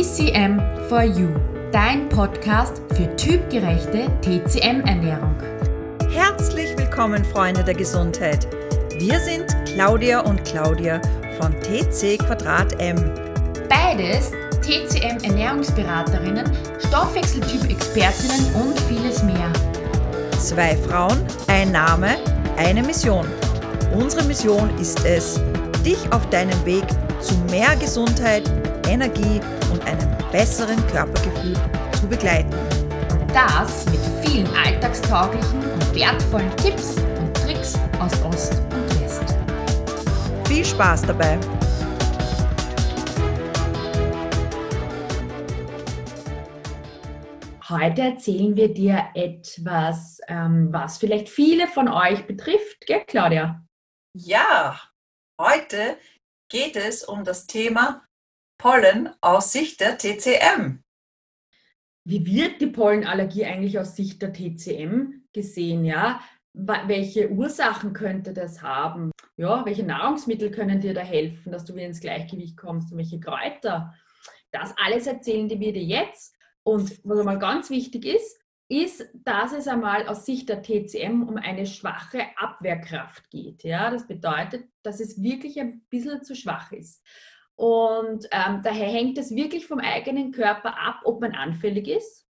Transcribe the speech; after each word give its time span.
TCM 0.00 0.58
for 0.88 1.02
You, 1.02 1.28
dein 1.72 2.08
Podcast 2.08 2.80
für 2.96 3.14
typgerechte 3.16 4.10
TCM-Ernährung. 4.22 5.34
Herzlich 6.10 6.74
willkommen, 6.78 7.22
Freunde 7.22 7.62
der 7.62 7.74
Gesundheit. 7.74 8.48
Wir 8.96 9.20
sind 9.20 9.44
Claudia 9.66 10.20
und 10.20 10.42
Claudia 10.46 11.02
von 11.38 11.52
TC 11.60 12.16
Quadrat 12.18 12.80
M. 12.80 12.96
Beides 13.68 14.32
TCM-Ernährungsberaterinnen, 14.62 16.50
Stoffwechseltyp-Expertinnen 16.88 18.54
und 18.54 18.80
vieles 18.80 19.22
mehr. 19.22 19.52
Zwei 20.38 20.78
Frauen, 20.78 21.18
ein 21.48 21.72
Name, 21.72 22.16
eine 22.56 22.82
Mission. 22.82 23.26
Unsere 23.94 24.24
Mission 24.24 24.70
ist 24.80 25.04
es, 25.04 25.38
dich 25.84 26.10
auf 26.10 26.26
deinem 26.30 26.64
Weg 26.64 26.86
zu 27.20 27.34
mehr 27.50 27.76
Gesundheit, 27.76 28.50
Energie 28.88 29.42
und 29.42 29.59
einem 29.90 30.16
besseren 30.30 30.86
Körpergefühl 30.88 31.56
zu 31.92 32.06
begleiten. 32.06 32.54
Das 33.32 33.86
mit 33.86 34.00
vielen 34.24 34.46
alltagstauglichen 34.56 35.62
und 35.64 35.94
wertvollen 35.94 36.56
Tipps 36.56 36.96
und 37.18 37.34
Tricks 37.34 37.78
aus 37.98 38.12
Ost 38.24 38.60
und 38.72 39.00
West. 39.00 39.36
Viel 40.46 40.64
Spaß 40.64 41.02
dabei! 41.02 41.38
Heute 47.68 48.02
erzählen 48.02 48.56
wir 48.56 48.74
dir 48.74 49.10
etwas, 49.14 50.20
ähm, 50.26 50.68
was 50.72 50.98
vielleicht 50.98 51.28
viele 51.28 51.68
von 51.68 51.88
euch 51.88 52.26
betrifft, 52.26 52.84
gell, 52.86 53.04
Claudia? 53.06 53.64
Ja, 54.16 54.80
heute 55.40 55.96
geht 56.50 56.74
es 56.74 57.04
um 57.04 57.22
das 57.22 57.46
Thema 57.46 58.02
Pollen 58.60 59.08
aus 59.22 59.52
Sicht 59.52 59.80
der 59.80 59.96
TCM. 59.96 60.82
Wie 62.04 62.26
wird 62.26 62.60
die 62.60 62.66
Pollenallergie 62.66 63.46
eigentlich 63.46 63.78
aus 63.78 63.96
Sicht 63.96 64.20
der 64.20 64.34
TCM 64.34 65.24
gesehen? 65.32 65.86
Ja? 65.86 66.20
Welche 66.52 67.30
Ursachen 67.30 67.94
könnte 67.94 68.34
das 68.34 68.60
haben? 68.60 69.12
Ja, 69.38 69.64
welche 69.64 69.82
Nahrungsmittel 69.82 70.50
können 70.50 70.78
dir 70.78 70.92
da 70.92 71.00
helfen, 71.00 71.52
dass 71.52 71.64
du 71.64 71.74
wieder 71.74 71.86
ins 71.86 72.02
Gleichgewicht 72.02 72.58
kommst 72.58 72.92
und 72.92 72.98
welche 72.98 73.18
Kräuter? 73.18 73.94
Das 74.50 74.74
alles 74.76 75.06
erzählen 75.06 75.48
die 75.48 75.58
wir 75.58 75.72
dir 75.72 75.82
jetzt. 75.82 76.36
Und 76.62 77.00
was 77.02 77.18
einmal 77.18 77.38
ganz 77.38 77.70
wichtig 77.70 78.04
ist, 78.04 78.38
ist, 78.68 79.08
dass 79.14 79.54
es 79.54 79.68
einmal 79.68 80.06
aus 80.06 80.26
Sicht 80.26 80.50
der 80.50 80.62
TCM 80.62 81.22
um 81.22 81.38
eine 81.38 81.64
schwache 81.64 82.26
Abwehrkraft 82.36 83.30
geht. 83.30 83.64
Ja, 83.64 83.90
das 83.90 84.06
bedeutet, 84.06 84.68
dass 84.82 85.00
es 85.00 85.22
wirklich 85.22 85.58
ein 85.58 85.80
bisschen 85.88 86.22
zu 86.22 86.36
schwach 86.36 86.72
ist. 86.72 87.02
Und 87.60 88.26
ähm, 88.30 88.62
daher 88.62 88.88
hängt 88.88 89.18
es 89.18 89.36
wirklich 89.36 89.66
vom 89.66 89.80
eigenen 89.80 90.32
Körper 90.32 90.78
ab, 90.78 91.02
ob 91.04 91.20
man 91.20 91.34
anfällig 91.34 91.88
ist, 91.88 92.26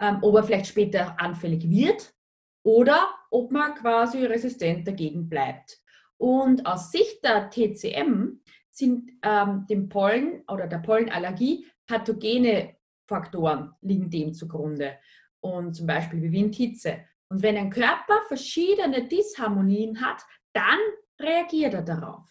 ähm, 0.00 0.18
ob 0.22 0.36
er 0.36 0.44
vielleicht 0.44 0.68
später 0.68 1.20
anfällig 1.20 1.68
wird 1.68 2.14
oder 2.62 3.12
ob 3.32 3.50
man 3.50 3.74
quasi 3.74 4.24
resistent 4.24 4.86
dagegen 4.86 5.28
bleibt. 5.28 5.80
Und 6.16 6.64
aus 6.64 6.92
Sicht 6.92 7.24
der 7.24 7.50
TCM 7.50 8.40
sind 8.70 9.10
ähm, 9.24 9.66
dem 9.68 9.88
Pollen 9.88 10.44
oder 10.46 10.68
der 10.68 10.78
Pollenallergie 10.78 11.66
pathogene 11.88 12.76
Faktoren 13.08 13.74
liegen 13.80 14.10
dem 14.10 14.32
zugrunde 14.32 14.96
und 15.40 15.74
zum 15.74 15.88
Beispiel 15.88 16.22
wie 16.22 16.30
Windhitze. 16.30 17.00
Und 17.28 17.42
wenn 17.42 17.56
ein 17.56 17.70
Körper 17.70 18.20
verschiedene 18.28 19.08
Disharmonien 19.08 20.00
hat, 20.00 20.22
dann 20.52 20.78
reagiert 21.18 21.74
er 21.74 21.82
darauf. 21.82 22.28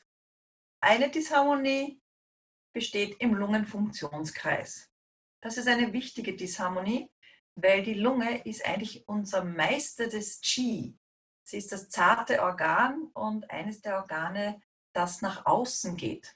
Eine 0.80 1.10
Disharmonie 1.10 2.01
besteht 2.74 3.20
im 3.20 3.34
Lungenfunktionskreis. 3.34 4.90
Das 5.42 5.58
ist 5.58 5.68
eine 5.68 5.94
wichtige 5.94 6.36
Disharmonie, 6.36 7.10
weil 7.56 7.84
die 7.84 7.96
Lunge 7.96 8.46
ist 8.46 8.66
eigentlich 8.66 9.08
unser 9.08 9.44
Meister 9.44 10.08
des 10.08 10.42
Qi. 10.42 10.98
Sie 11.44 11.58
ist 11.58 11.72
das 11.72 11.90
zarte 11.90 12.42
Organ 12.44 13.10
und 13.14 13.50
eines 13.50 13.82
der 13.82 13.98
Organe, 13.98 14.62
das 14.94 15.22
nach 15.22 15.46
außen 15.46 15.98
geht 15.98 16.36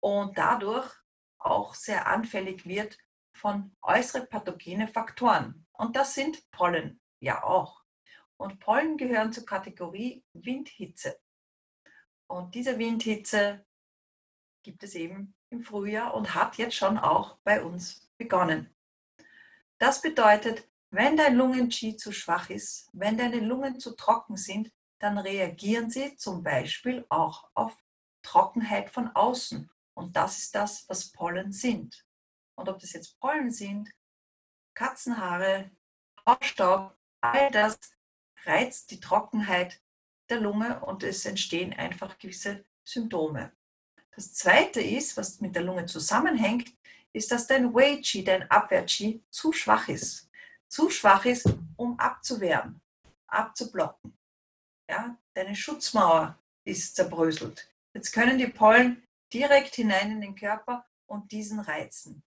und 0.00 0.38
dadurch 0.38 0.92
auch 1.38 1.74
sehr 1.74 2.06
anfällig 2.06 2.66
wird 2.66 2.98
von 3.32 3.76
äußeren 3.82 4.28
pathogenen 4.28 4.88
Faktoren. 4.88 5.66
Und 5.72 5.96
das 5.96 6.14
sind 6.14 6.50
Pollen 6.50 7.00
ja 7.20 7.42
auch. 7.44 7.82
Und 8.36 8.60
Pollen 8.60 8.96
gehören 8.96 9.32
zur 9.32 9.46
Kategorie 9.46 10.24
Windhitze. 10.32 11.18
Und 12.26 12.54
diese 12.54 12.78
Windhitze 12.78 13.64
gibt 14.68 14.82
es 14.82 14.94
eben 14.94 15.34
im 15.48 15.62
Frühjahr 15.62 16.12
und 16.12 16.34
hat 16.34 16.58
jetzt 16.58 16.76
schon 16.76 16.98
auch 16.98 17.38
bei 17.38 17.64
uns 17.64 18.06
begonnen. 18.18 18.68
Das 19.78 20.02
bedeutet, 20.02 20.68
wenn 20.90 21.16
dein 21.16 21.36
Lungen-Qi 21.36 21.96
zu 21.96 22.12
schwach 22.12 22.50
ist, 22.50 22.90
wenn 22.92 23.16
deine 23.16 23.40
Lungen 23.40 23.80
zu 23.80 23.96
trocken 23.96 24.36
sind, 24.36 24.70
dann 24.98 25.16
reagieren 25.16 25.88
sie 25.88 26.16
zum 26.16 26.42
Beispiel 26.42 27.06
auch 27.08 27.48
auf 27.54 27.78
Trockenheit 28.20 28.90
von 28.90 29.08
außen. 29.08 29.70
Und 29.94 30.14
das 30.16 30.36
ist 30.36 30.54
das, 30.54 30.86
was 30.86 31.12
Pollen 31.12 31.50
sind. 31.50 32.04
Und 32.54 32.68
ob 32.68 32.78
das 32.78 32.92
jetzt 32.92 33.18
Pollen 33.20 33.50
sind, 33.50 33.90
Katzenhaare, 34.74 35.70
Haarstaub, 36.26 36.94
all 37.22 37.50
das 37.52 37.78
reizt 38.44 38.90
die 38.90 39.00
Trockenheit 39.00 39.80
der 40.28 40.40
Lunge 40.40 40.80
und 40.84 41.04
es 41.04 41.24
entstehen 41.24 41.72
einfach 41.72 42.18
gewisse 42.18 42.66
Symptome. 42.84 43.50
Das 44.18 44.34
zweite 44.34 44.80
ist, 44.80 45.16
was 45.16 45.40
mit 45.40 45.54
der 45.54 45.62
Lunge 45.62 45.86
zusammenhängt, 45.86 46.76
ist, 47.12 47.30
dass 47.30 47.46
dein 47.46 47.72
Wei-Qi, 47.72 48.24
dein 48.24 48.50
Abwehr-Qi, 48.50 49.22
zu 49.30 49.52
schwach 49.52 49.86
ist. 49.86 50.28
Zu 50.66 50.90
schwach 50.90 51.24
ist, 51.24 51.48
um 51.76 51.96
abzuwehren, 52.00 52.80
abzublocken. 53.28 54.18
Ja, 54.90 55.16
deine 55.34 55.54
Schutzmauer 55.54 56.36
ist 56.64 56.96
zerbröselt. 56.96 57.72
Jetzt 57.94 58.10
können 58.10 58.38
die 58.38 58.48
Pollen 58.48 59.06
direkt 59.32 59.76
hinein 59.76 60.10
in 60.10 60.20
den 60.20 60.34
Körper 60.34 60.84
und 61.06 61.30
diesen 61.30 61.60
reizen. 61.60 62.24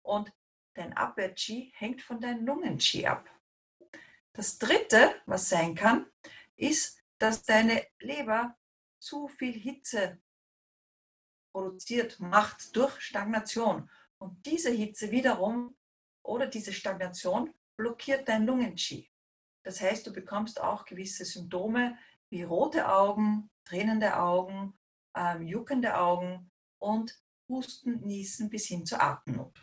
Und 0.00 0.32
dein 0.72 0.96
Abwehr-Qi 0.96 1.74
hängt 1.76 2.00
von 2.00 2.22
deinem 2.22 2.46
Lungen-Qi 2.46 3.06
ab. 3.06 3.28
Das 4.32 4.58
dritte, 4.58 5.14
was 5.26 5.50
sein 5.50 5.74
kann, 5.74 6.06
ist, 6.56 7.02
dass 7.18 7.42
deine 7.42 7.86
Leber 8.00 8.56
zu 8.98 9.28
viel 9.28 9.52
Hitze 9.52 10.18
produziert, 11.54 12.18
macht 12.18 12.74
durch 12.74 13.00
Stagnation. 13.00 13.88
Und 14.18 14.44
diese 14.44 14.70
Hitze 14.70 15.10
wiederum 15.12 15.76
oder 16.24 16.48
diese 16.48 16.72
Stagnation 16.72 17.54
blockiert 17.76 18.28
dein 18.28 18.44
Lungen-Qi. 18.44 19.08
Das 19.62 19.80
heißt, 19.80 20.06
du 20.06 20.12
bekommst 20.12 20.60
auch 20.60 20.84
gewisse 20.84 21.24
Symptome 21.24 21.96
wie 22.28 22.42
rote 22.42 22.88
Augen, 22.88 23.50
tränende 23.64 24.16
Augen, 24.18 24.76
äh, 25.16 25.40
juckende 25.42 25.96
Augen 25.96 26.50
und 26.78 27.16
Husten, 27.48 28.00
Niesen 28.00 28.50
bis 28.50 28.66
hin 28.66 28.84
zur 28.84 29.00
Atemnot. 29.00 29.56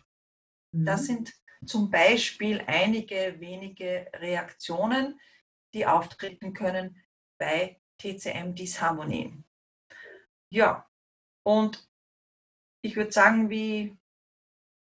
Das 0.71 1.01
mhm. 1.01 1.05
sind 1.05 1.33
zum 1.65 1.91
Beispiel 1.91 2.63
einige 2.67 3.35
wenige 3.39 4.09
Reaktionen, 4.13 5.19
die 5.73 5.85
auftreten 5.85 6.53
können 6.53 7.03
bei 7.37 7.81
TCM-Disharmonien. 7.99 9.43
Ja, 10.49 10.90
und 11.43 11.87
ich 12.83 12.95
würde 12.95 13.11
sagen, 13.11 13.49
wie, 13.49 13.97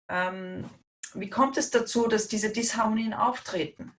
ähm, 0.08 0.68
wie 1.14 1.30
kommt 1.30 1.56
es 1.56 1.70
dazu, 1.70 2.08
dass 2.08 2.28
diese 2.28 2.52
Disharmonien 2.52 3.14
auftreten? 3.14 3.92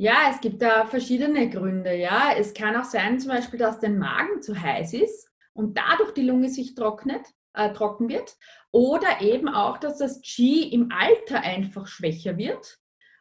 Ja, 0.00 0.30
es 0.30 0.40
gibt 0.40 0.62
da 0.62 0.86
verschiedene 0.86 1.50
Gründe. 1.50 1.94
Ja, 1.94 2.32
es 2.36 2.54
kann 2.54 2.76
auch 2.76 2.84
sein, 2.84 3.18
zum 3.18 3.30
Beispiel, 3.30 3.58
dass 3.58 3.80
der 3.80 3.90
Magen 3.90 4.42
zu 4.42 4.60
heiß 4.60 4.94
ist 4.94 5.28
und 5.54 5.76
dadurch 5.76 6.12
die 6.12 6.22
Lunge 6.22 6.48
sich 6.50 6.74
trocknet 6.76 7.26
äh, 7.54 7.72
trocken 7.72 8.08
wird. 8.08 8.36
Oder 8.70 9.20
eben 9.20 9.48
auch, 9.48 9.78
dass 9.78 9.98
das 9.98 10.20
Qi 10.22 10.68
im 10.72 10.92
Alter 10.92 11.40
einfach 11.40 11.86
schwächer 11.88 12.36
wird 12.36 12.78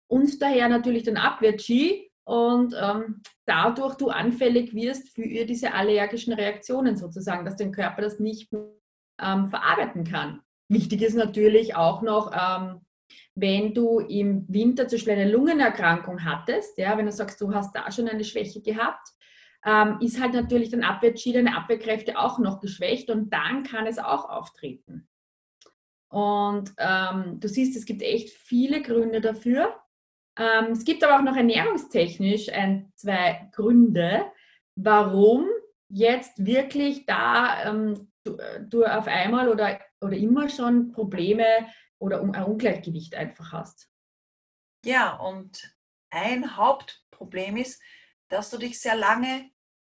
und 0.08 0.42
daher 0.42 0.70
natürlich 0.70 1.04
dann 1.04 1.18
Abwehr-Qi 1.18 2.07
und 2.28 2.76
ähm, 2.78 3.22
dadurch 3.46 3.96
du 3.96 4.10
anfällig 4.10 4.76
wirst 4.76 5.16
für 5.16 5.46
diese 5.46 5.74
allergischen 5.74 6.34
Reaktionen 6.34 6.98
sozusagen, 6.98 7.46
dass 7.46 7.56
dein 7.56 7.72
Körper 7.72 8.02
das 8.02 8.20
nicht 8.20 8.52
ähm, 8.52 9.50
verarbeiten 9.50 10.04
kann. 10.04 10.42
Wichtig 10.68 11.04
ist 11.04 11.16
natürlich 11.16 11.78
auch 11.78 12.02
noch, 12.02 12.34
ähm, 12.34 12.82
wenn 13.34 13.74
du 13.74 14.00
im 14.00 14.46
Winter 14.50 14.90
zum 14.90 14.98
Beispiel 14.98 15.14
eine 15.14 15.32
Lungenerkrankung 15.32 16.26
hattest, 16.26 16.78
ja, 16.78 16.98
wenn 16.98 17.06
du 17.06 17.14
sagst, 17.14 17.40
du 17.40 17.54
hast 17.54 17.74
da 17.74 17.90
schon 17.94 18.10
eine 18.10 18.26
Schwäche 18.26 18.62
gehabt, 18.62 19.08
ähm, 19.66 19.98
ist 20.02 20.22
halt 20.22 20.34
natürlich 20.34 20.70
dann 20.70 20.84
Abwehr-Qi, 20.84 21.32
deine 21.32 21.56
Abwehrkräfte 21.56 22.20
auch 22.20 22.40
noch 22.40 22.60
geschwächt 22.60 23.10
und 23.10 23.32
dann 23.32 23.64
kann 23.64 23.88
es 23.88 24.00
auch 24.00 24.28
auftreten. 24.28 25.08
Und 26.10 26.74
ähm, 26.78 27.40
du 27.40 27.48
siehst, 27.48 27.78
es 27.78 27.86
gibt 27.86 28.02
echt 28.02 28.32
viele 28.32 28.82
Gründe 28.82 29.22
dafür. 29.22 29.80
Ähm, 30.38 30.72
es 30.72 30.84
gibt 30.86 31.04
aber 31.04 31.18
auch 31.18 31.24
noch 31.24 31.36
ernährungstechnisch 31.36 32.50
ein, 32.50 32.92
zwei 32.96 33.50
Gründe, 33.54 34.32
warum 34.76 35.48
jetzt 35.90 36.46
wirklich 36.46 37.06
da 37.06 37.66
ähm, 37.66 38.12
du, 38.24 38.38
du 38.62 38.86
auf 38.86 39.08
einmal 39.08 39.50
oder, 39.50 39.80
oder 40.02 40.16
immer 40.16 40.50
schon 40.50 40.92
Probleme 40.92 41.46
oder 42.00 42.22
ein 42.22 42.44
Ungleichgewicht 42.44 43.16
einfach 43.16 43.52
hast. 43.52 43.90
Ja, 44.86 45.16
und 45.16 45.76
ein 46.10 46.56
Hauptproblem 46.56 47.58
ist, 47.58 47.82
dass 48.30 48.50
du 48.50 48.58
dich 48.58 48.80
sehr 48.80 48.96
lange 48.96 49.50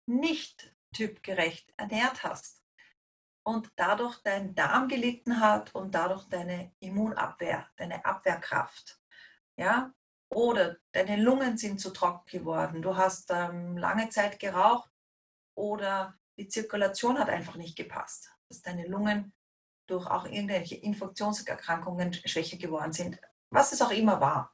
nicht 0.06 0.74
typgerecht 0.92 1.72
ernährt 1.76 2.22
hast 2.22 2.62
und 3.44 3.70
dadurch 3.76 4.18
dein 4.22 4.54
Darm 4.54 4.88
gelitten 4.88 5.40
hat 5.40 5.74
und 5.74 5.94
dadurch 5.94 6.24
deine 6.28 6.72
Immunabwehr, 6.80 7.68
deine 7.76 8.04
Abwehrkraft. 8.04 9.00
Ja? 9.56 9.92
Oder 10.30 10.76
deine 10.92 11.16
Lungen 11.16 11.56
sind 11.58 11.80
zu 11.80 11.90
trocken 11.90 12.28
geworden, 12.30 12.82
du 12.82 12.96
hast 12.96 13.30
ähm, 13.30 13.76
lange 13.76 14.08
Zeit 14.08 14.40
geraucht 14.40 14.90
oder 15.56 16.18
die 16.36 16.48
Zirkulation 16.48 17.18
hat 17.18 17.28
einfach 17.28 17.56
nicht 17.56 17.76
gepasst, 17.76 18.32
dass 18.48 18.62
deine 18.62 18.86
Lungen 18.86 19.32
durch 19.86 20.06
auch 20.06 20.24
irgendwelche 20.24 20.76
Infektionserkrankungen 20.76 22.14
schwächer 22.14 22.56
geworden 22.56 22.92
sind, 22.92 23.20
was 23.50 23.72
es 23.72 23.82
auch 23.82 23.90
immer 23.90 24.20
war. 24.20 24.52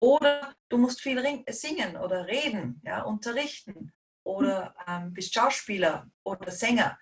Oder 0.00 0.54
du 0.68 0.78
musst 0.78 1.00
viel 1.00 1.44
singen 1.48 1.96
oder 1.96 2.26
reden, 2.26 2.80
ja, 2.84 3.02
unterrichten 3.02 3.92
oder 4.24 4.74
ähm, 4.86 5.12
bist 5.12 5.34
Schauspieler 5.34 6.08
oder 6.22 6.50
Sänger 6.50 6.98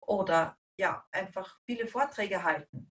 oder 0.00 0.56
ja, 0.78 1.04
einfach 1.10 1.58
viele 1.64 1.88
Vorträge 1.88 2.44
halten. 2.44 2.90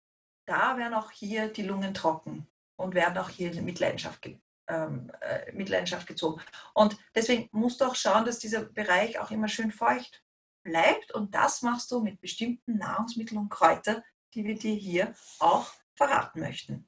Da 0.45 0.77
werden 0.77 0.93
auch 0.93 1.11
hier 1.11 1.47
die 1.51 1.63
Lungen 1.63 1.93
trocken 1.93 2.52
und 2.75 2.95
werden 2.95 3.17
auch 3.17 3.29
hier 3.29 3.51
in 3.51 3.65
Mitleidenschaft, 3.65 4.25
ähm, 4.67 5.11
äh, 5.21 5.51
Mitleidenschaft 5.51 6.07
gezogen. 6.07 6.41
Und 6.73 6.97
deswegen 7.15 7.49
musst 7.51 7.81
du 7.81 7.85
auch 7.85 7.95
schauen, 7.95 8.25
dass 8.25 8.39
dieser 8.39 8.65
Bereich 8.65 9.19
auch 9.19 9.31
immer 9.31 9.47
schön 9.47 9.71
feucht 9.71 10.23
bleibt. 10.63 11.13
Und 11.13 11.35
das 11.35 11.61
machst 11.61 11.91
du 11.91 12.01
mit 12.01 12.19
bestimmten 12.21 12.77
Nahrungsmitteln 12.77 13.39
und 13.39 13.49
Kräutern, 13.49 14.01
die 14.33 14.45
wir 14.45 14.55
dir 14.55 14.75
hier 14.75 15.13
auch 15.39 15.71
verraten 15.95 16.39
möchten. 16.39 16.87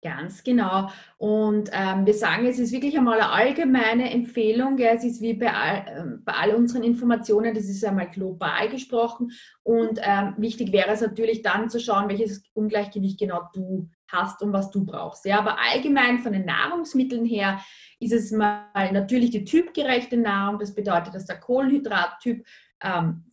Ganz 0.00 0.44
genau. 0.44 0.90
Und 1.16 1.70
ähm, 1.72 2.06
wir 2.06 2.14
sagen, 2.14 2.46
es 2.46 2.60
ist 2.60 2.70
wirklich 2.70 2.96
einmal 2.96 3.20
eine 3.20 3.32
allgemeine 3.32 4.12
Empfehlung. 4.12 4.78
Ja, 4.78 4.90
es 4.90 5.02
ist 5.02 5.20
wie 5.20 5.34
bei 5.34 5.52
all, 5.52 5.86
ähm, 5.88 6.22
bei 6.24 6.34
all 6.34 6.54
unseren 6.54 6.84
Informationen, 6.84 7.52
das 7.52 7.64
ist 7.64 7.84
einmal 7.84 8.08
global 8.08 8.68
gesprochen. 8.68 9.32
Und 9.64 9.98
ähm, 10.00 10.34
wichtig 10.38 10.70
wäre 10.70 10.90
es 10.90 11.00
natürlich 11.00 11.42
dann 11.42 11.68
zu 11.68 11.80
schauen, 11.80 12.08
welches 12.08 12.44
Ungleichgewicht 12.52 13.18
genau 13.18 13.48
du 13.52 13.90
hast 14.08 14.42
und 14.42 14.52
was 14.52 14.70
du 14.70 14.84
brauchst. 14.84 15.24
Ja, 15.24 15.38
aber 15.38 15.58
allgemein 15.58 16.18
von 16.18 16.32
den 16.32 16.44
Nahrungsmitteln 16.44 17.24
her 17.24 17.60
ist 18.00 18.12
es 18.12 18.30
mal 18.30 18.66
natürlich 18.92 19.30
die 19.30 19.44
typgerechte 19.44 20.16
Nahrung. 20.16 20.58
Das 20.58 20.74
bedeutet, 20.74 21.14
dass 21.14 21.26
der 21.26 21.40
Kohlenhydrattyp 21.40 22.44
ähm, 22.82 23.24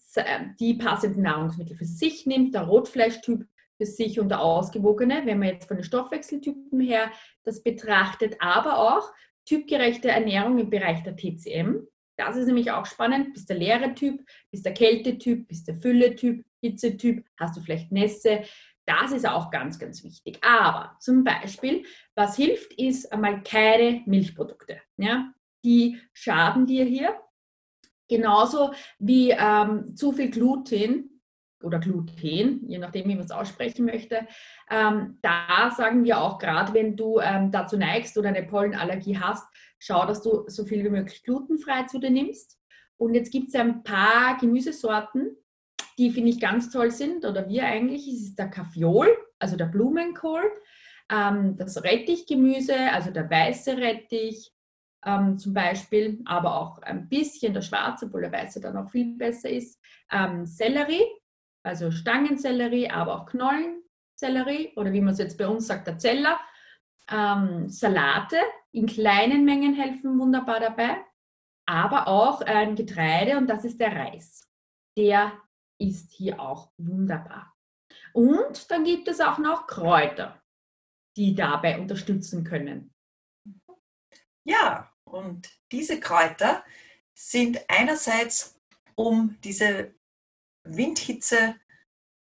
die 0.60 0.76
passenden 0.76 1.24
Nahrungsmittel 1.24 1.76
für 1.76 1.86
sich 1.86 2.26
nimmt, 2.26 2.56
der 2.56 2.64
Rotfleischtyp 2.64 3.46
für 3.78 3.86
sich 3.86 4.20
und 4.20 4.30
der 4.30 4.42
ausgewogene, 4.42 5.26
wenn 5.26 5.40
man 5.40 5.50
jetzt 5.50 5.68
von 5.68 5.78
den 5.78 5.84
Stoffwechseltypen 5.84 6.80
her 6.80 7.12
das 7.44 7.62
betrachtet, 7.62 8.38
aber 8.40 8.78
auch 8.80 9.12
typgerechte 9.46 10.10
Ernährung 10.10 10.58
im 10.58 10.70
Bereich 10.70 11.04
der 11.04 11.16
TCM. 11.16 11.86
Das 12.18 12.38
ist 12.38 12.48
nämlich 12.48 12.72
auch 12.72 12.86
spannend. 12.86 13.34
Bist 13.34 13.50
der 13.50 13.58
leere 13.58 13.94
Typ, 13.94 14.26
bist 14.50 14.66
der 14.66 14.74
Kältetyp, 14.74 15.48
bist 15.48 15.68
der 15.68 15.76
Fülletyp, 15.76 16.46
Hitzetyp, 16.62 17.26
hast 17.38 17.58
du 17.58 17.62
vielleicht 17.62 17.92
Nässe. 17.92 18.44
Das 18.86 19.12
ist 19.12 19.28
auch 19.28 19.50
ganz, 19.50 19.80
ganz 19.80 20.04
wichtig. 20.04 20.40
Aber 20.44 20.96
zum 21.00 21.24
Beispiel, 21.24 21.86
was 22.14 22.36
hilft, 22.36 22.74
ist 22.74 23.12
einmal 23.12 23.42
keine 23.44 24.04
Milchprodukte. 24.06 24.80
Ja? 24.98 25.34
Die 25.64 26.00
schaden 26.14 26.66
dir 26.66 26.86
hier. 26.86 27.20
Genauso 28.08 28.72
wie 29.00 29.32
ähm, 29.32 29.96
zu 29.96 30.12
viel 30.12 30.30
Gluten 30.30 31.16
oder 31.64 31.80
Gluten, 31.80 32.62
je 32.68 32.78
nachdem, 32.78 33.08
wie 33.08 33.16
man 33.16 33.26
es 33.26 33.32
aussprechen 33.32 33.86
möchte. 33.86 34.28
Ähm, 34.70 35.18
da 35.24 35.72
sagen 35.76 36.04
wir 36.04 36.22
auch 36.22 36.38
gerade, 36.38 36.74
wenn 36.76 36.96
du 36.96 37.20
ähm, 37.20 37.52
dazu 37.52 37.78
neigst 37.78 38.16
oder 38.18 38.30
eine 38.30 38.44
Pollenallergie 38.44 39.18
hast, 39.18 39.48
schau, 39.80 40.06
dass 40.06 40.22
du 40.22 40.44
so 40.48 40.66
viel 40.66 40.84
wie 40.84 40.90
möglich 40.90 41.24
glutenfrei 41.24 41.84
zu 41.84 42.00
dir 42.00 42.12
nimmst. 42.12 42.60
Und 42.98 43.16
jetzt 43.16 43.32
gibt 43.32 43.50
es 43.50 43.56
ein 43.56 43.84
paar 43.84 44.38
Gemüsesorten, 44.38 45.36
die 45.98 46.12
finde 46.12 46.30
ich 46.30 46.40
ganz 46.40 46.70
toll 46.72 46.92
sind, 46.92 47.26
oder 47.26 47.48
wir 47.48 47.66
eigentlich, 47.66 48.08
ist 48.08 48.36
der 48.36 48.50
Kaffeeol, 48.50 49.08
also 49.40 49.56
der 49.56 49.66
Blumenkohl, 49.66 50.44
ähm, 51.10 51.56
das 51.58 51.82
Rettichgemüse, 51.84 52.76
also 52.92 53.12
der 53.12 53.30
weiße 53.30 53.78
Rettich, 53.78 54.52
ähm, 55.06 55.38
zum 55.38 55.54
Beispiel, 55.54 56.22
aber 56.26 56.60
auch 56.60 56.82
ein 56.82 57.08
bisschen 57.08 57.54
der 57.54 57.62
schwarze, 57.62 58.08
obwohl 58.08 58.22
der 58.22 58.32
weiße 58.32 58.60
dann 58.60 58.76
auch 58.78 58.90
viel 58.90 59.16
besser 59.16 59.50
ist. 59.50 59.80
Ähm, 60.12 60.46
Sellerie, 60.46 61.06
also 61.64 61.92
Stangensellerie, 61.92 62.90
aber 62.90 63.22
auch 63.22 63.26
Knollensellerie 63.28 64.74
oder 64.76 64.92
wie 64.92 65.02
man 65.02 65.14
es 65.14 65.20
jetzt 65.20 65.38
bei 65.38 65.48
uns 65.48 65.68
sagt, 65.68 65.88
der 65.88 65.98
Zeller. 65.98 66.40
Ähm, 67.12 67.70
Salate 67.70 68.38
in 68.72 68.88
kleinen 68.88 69.46
Mengen 69.46 69.76
helfen 69.76 70.20
wunderbar 70.20 70.60
dabei, 70.60 70.98
aber 71.68 72.08
auch 72.08 72.42
ein 72.42 72.76
Getreide 72.76 73.38
und 73.38 73.48
das 73.48 73.64
ist 73.64 73.80
der 73.80 73.96
Reis. 73.96 74.42
Der 74.98 75.34
ist 75.80 76.12
hier 76.12 76.40
auch 76.40 76.72
wunderbar. 76.78 77.56
Und 78.14 78.72
dann 78.72 78.84
gibt 78.84 79.08
es 79.08 79.20
auch 79.20 79.38
noch 79.38 79.68
Kräuter, 79.68 80.42
die 81.18 81.36
dabei 81.36 81.80
unterstützen 81.80 82.44
können. 82.44 82.94
Ja, 84.46 84.92
und 85.04 85.50
diese 85.72 86.00
Kräuter 86.00 86.64
sind 87.14 87.60
einerseits, 87.70 88.60
um 88.96 89.38
diese 89.44 89.94
Windhitze, 90.64 91.56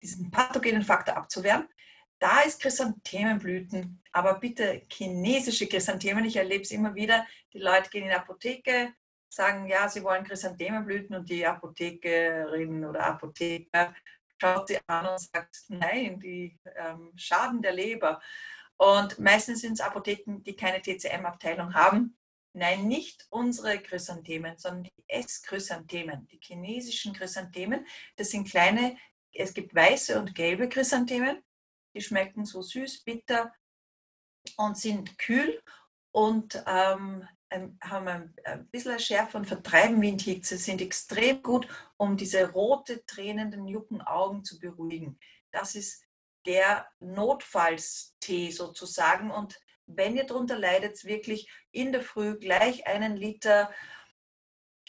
diesen 0.02 0.32
pathogenen 0.32 0.84
Faktor 0.84 1.18
abzuwehren. 1.18 1.68
Da 2.20 2.42
ist 2.42 2.62
Chrysanthemenblüten, 2.62 4.02
aber 4.12 4.40
bitte 4.40 4.86
chinesische 4.90 5.68
Chrysanthemen. 5.68 6.26
Ich 6.26 6.36
erlebe 6.36 6.64
es 6.64 6.72
immer 6.72 6.96
wieder. 6.96 7.28
Die 7.54 7.60
Leute 7.60 7.90
gehen 7.90 8.04
in 8.04 8.10
die 8.10 8.16
Apotheke, 8.16 8.94
sagen, 9.36 9.68
ja, 9.68 9.88
sie 9.90 10.04
wollen 10.04 10.24
Chrysanthemenblüten 10.24 11.16
und 11.16 11.30
die 11.30 11.46
Apothekerin 11.46 12.86
oder 12.86 13.06
Apotheker 13.06 13.94
schaut 14.42 14.68
sie 14.68 14.80
an 14.88 15.08
und 15.08 15.20
sagt, 15.20 15.64
nein, 15.70 16.20
die 16.20 16.58
ähm, 16.76 17.12
schaden 17.16 17.62
der 17.62 17.74
Leber. 17.74 18.22
Und 18.78 19.20
meistens 19.20 19.62
sind 19.62 19.74
es 19.74 19.82
Apotheken, 19.82 20.44
die 20.44 20.56
keine 20.56 20.82
TCM-Abteilung 20.82 21.74
haben. 21.74 22.18
Nein, 22.54 22.88
nicht 22.88 23.26
unsere 23.30 23.80
Chrysanthemen, 23.80 24.58
sondern 24.58 24.84
die 24.84 25.04
S-Chrysanthemen, 25.08 26.28
die 26.28 26.40
chinesischen 26.42 27.14
Chrysanthemen. 27.14 27.86
Das 28.16 28.32
sind 28.32 28.50
kleine, 28.50 28.98
es 29.34 29.54
gibt 29.54 29.76
weiße 29.76 30.20
und 30.20 30.36
gelbe 30.36 30.70
Chrysanthemen. 30.70 31.42
Die 31.94 32.02
schmecken 32.02 32.46
so 32.46 32.62
süß, 32.62 33.04
bitter 33.04 33.54
und 34.58 34.78
sind 34.78 35.18
kühl 35.18 35.62
und 36.12 36.64
ähm, 36.66 37.28
haben 37.82 38.08
ein, 38.08 38.68
bisschen 38.72 39.00
Schärfe 39.00 39.38
und 39.38 39.46
vertreiben 39.46 40.02
Windhitze, 40.02 40.58
sind 40.58 40.82
extrem 40.82 41.42
gut, 41.42 41.68
um 41.98 42.18
diese 42.18 42.52
rote, 42.52 43.06
tränenden, 43.06 43.68
jucken 43.68 44.02
Augen 44.02 44.44
zu 44.44 44.60
beruhigen. 44.60 45.20
Das 45.52 45.76
ist 45.76 46.04
der 46.46 46.88
Notfallstee 47.00 48.52
sozusagen 48.52 49.32
und 49.32 49.60
wenn 49.88 50.16
ihr 50.16 50.26
darunter 50.26 50.58
leidet, 50.58 51.06
wirklich 51.06 51.50
in 51.72 51.92
der 51.92 52.02
Früh 52.02 52.38
gleich 52.38 52.88
einen 52.88 53.16
Liter 53.18 53.72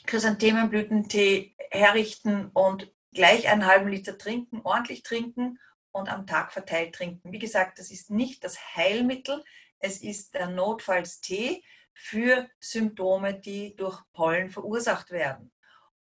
Chrysanthemenblütentee 0.07 1.55
herrichten 1.71 2.51
und 2.53 2.91
gleich 3.13 3.49
einen 3.49 3.67
halben 3.67 3.89
Liter 3.89 4.17
trinken, 4.17 4.61
ordentlich 4.63 5.03
trinken 5.03 5.59
und 5.91 6.11
am 6.11 6.27
Tag 6.27 6.53
verteilt 6.53 6.95
trinken. 6.95 7.33
Wie 7.33 7.39
gesagt, 7.39 7.79
das 7.79 7.91
ist 7.91 8.11
nicht 8.11 8.45
das 8.45 8.77
Heilmittel, 8.77 9.45
es 9.79 10.03
ist 10.03 10.35
der 10.35 10.49
Notfallstee 10.49 11.63
für 11.97 12.49
Symptome, 12.61 13.35
die 13.41 13.75
durch 13.75 14.00
Pollen 14.12 14.50
verursacht 14.50 15.11
werden. 15.11 15.50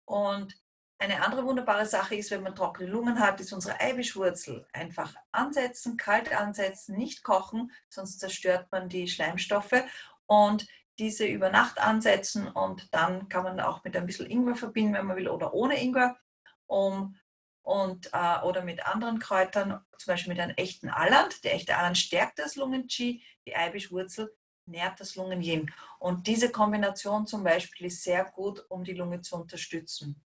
Und 0.05 0.53
eine 0.99 1.23
andere 1.23 1.45
wunderbare 1.45 1.85
Sache 1.85 2.15
ist, 2.15 2.29
wenn 2.31 2.43
man 2.43 2.55
trockene 2.55 2.89
Lungen 2.89 3.19
hat, 3.19 3.39
ist 3.39 3.53
unsere 3.53 3.79
Eibischwurzel. 3.79 4.67
Einfach 4.73 5.15
ansetzen, 5.31 5.95
kalt 5.95 6.35
ansetzen, 6.35 6.97
nicht 6.97 7.23
kochen, 7.23 7.71
sonst 7.89 8.19
zerstört 8.19 8.67
man 8.71 8.89
die 8.89 9.07
Schleimstoffe. 9.07 9.83
Und 10.25 10.67
diese 10.99 11.25
über 11.25 11.49
Nacht 11.49 11.79
ansetzen 11.79 12.47
und 12.47 12.93
dann 12.93 13.29
kann 13.29 13.43
man 13.43 13.59
auch 13.59 13.83
mit 13.83 13.95
ein 13.95 14.07
bisschen 14.07 14.29
Ingwer 14.29 14.55
verbinden, 14.55 14.95
wenn 14.95 15.05
man 15.05 15.17
will, 15.17 15.29
oder 15.29 15.53
ohne 15.53 15.81
Ingwer. 15.81 16.17
Um, 16.65 17.15
und, 17.61 18.09
äh, 18.13 18.41
oder 18.43 18.63
mit 18.63 18.85
anderen 18.85 19.19
Kräutern, 19.19 19.85
zum 19.97 20.11
Beispiel 20.11 20.33
mit 20.33 20.41
einem 20.41 20.55
echten 20.55 20.89
Alland. 20.89 21.43
Der 21.43 21.53
echte 21.53 21.77
Alland 21.77 21.97
stärkt 21.97 22.39
das 22.39 22.55
Lungen-Qi, 22.55 23.23
die 23.45 23.55
Eibischwurzel 23.55 24.33
nährt 24.67 24.99
das 24.99 25.15
Lungen-Yin. 25.15 25.71
Und 25.99 26.27
diese 26.27 26.51
Kombination 26.51 27.25
zum 27.25 27.43
Beispiel 27.43 27.87
ist 27.87 28.03
sehr 28.03 28.25
gut, 28.25 28.65
um 28.69 28.83
die 28.83 28.93
Lunge 28.93 29.21
zu 29.21 29.35
unterstützen. 29.35 30.23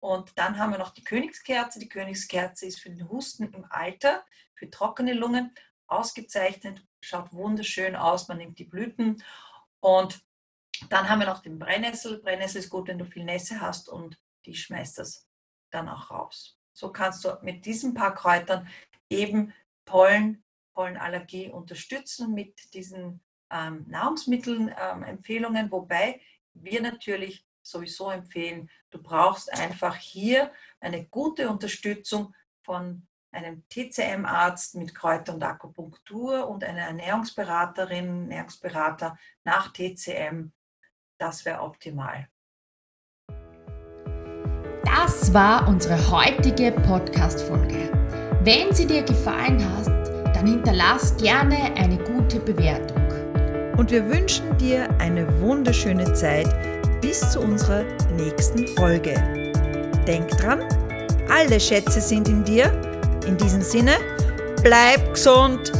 Und 0.00 0.36
dann 0.36 0.58
haben 0.58 0.72
wir 0.72 0.78
noch 0.78 0.90
die 0.90 1.04
Königskerze. 1.04 1.78
Die 1.78 1.88
Königskerze 1.88 2.66
ist 2.66 2.80
für 2.80 2.90
den 2.90 3.08
Husten 3.08 3.44
im 3.52 3.64
Alter, 3.70 4.24
für 4.54 4.68
trockene 4.68 5.12
Lungen 5.12 5.54
ausgezeichnet, 5.86 6.84
schaut 7.00 7.32
wunderschön 7.32 7.94
aus. 7.94 8.28
Man 8.28 8.38
nimmt 8.38 8.58
die 8.58 8.64
Blüten. 8.64 9.22
Und 9.80 10.24
dann 10.88 11.08
haben 11.08 11.20
wir 11.20 11.26
noch 11.26 11.42
den 11.42 11.58
Brennnessel. 11.58 12.20
Brennnessel 12.20 12.60
ist 12.60 12.70
gut, 12.70 12.88
wenn 12.88 12.98
du 12.98 13.04
viel 13.04 13.24
Nässe 13.24 13.60
hast 13.60 13.88
und 13.88 14.18
die 14.46 14.54
schmeißt 14.54 14.98
das 14.98 15.28
dann 15.70 15.88
auch 15.88 16.10
raus. 16.10 16.58
So 16.72 16.90
kannst 16.90 17.24
du 17.24 17.38
mit 17.42 17.64
diesen 17.66 17.94
paar 17.94 18.14
Kräutern 18.14 18.68
eben 19.08 19.52
Pollen, 19.84 20.42
Pollenallergie 20.74 21.50
unterstützen 21.50 22.32
mit 22.32 22.74
diesen 22.74 23.22
ähm, 23.52 23.84
Nahrungsmittelempfehlungen, 23.88 25.64
ähm, 25.66 25.70
wobei 25.70 26.20
wir 26.54 26.82
natürlich 26.82 27.46
sowieso 27.62 28.10
empfehlen, 28.10 28.68
du 28.90 29.00
brauchst 29.00 29.52
einfach 29.52 29.96
hier 29.96 30.50
eine 30.80 31.04
gute 31.04 31.48
Unterstützung 31.48 32.34
von 32.62 33.06
einem 33.30 33.62
TCM-Arzt 33.68 34.74
mit 34.74 34.94
Kräuter- 34.94 35.34
und 35.34 35.42
Akupunktur 35.42 36.48
und 36.48 36.64
einer 36.64 36.82
Ernährungsberaterin, 36.82 38.22
Ernährungsberater 38.22 39.16
nach 39.44 39.72
TCM. 39.72 40.52
Das 41.18 41.44
wäre 41.44 41.60
optimal. 41.62 42.28
Das 44.84 45.32
war 45.32 45.66
unsere 45.68 45.96
heutige 46.10 46.72
Podcast-Folge. 46.72 47.90
Wenn 48.44 48.74
sie 48.74 48.86
dir 48.86 49.02
gefallen 49.02 49.64
hat, 49.76 49.86
dann 50.34 50.46
hinterlass 50.46 51.16
gerne 51.16 51.74
eine 51.76 51.96
gute 51.98 52.40
Bewertung. 52.40 53.01
Und 53.76 53.90
wir 53.90 54.08
wünschen 54.08 54.56
dir 54.58 54.88
eine 54.98 55.26
wunderschöne 55.40 56.12
Zeit 56.12 56.48
bis 57.00 57.20
zu 57.30 57.40
unserer 57.40 57.84
nächsten 58.16 58.66
Folge. 58.68 59.14
Denk 60.06 60.28
dran, 60.38 60.60
alle 61.28 61.58
Schätze 61.58 62.00
sind 62.00 62.28
in 62.28 62.44
dir. 62.44 62.70
In 63.26 63.36
diesem 63.36 63.62
Sinne, 63.62 63.96
bleib 64.62 65.14
gesund! 65.14 65.72